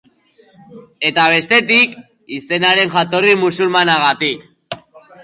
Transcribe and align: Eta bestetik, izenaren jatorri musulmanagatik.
Eta 1.09 1.25
bestetik, 1.33 1.93
izenaren 2.37 2.95
jatorri 2.97 3.37
musulmanagatik. 3.43 4.49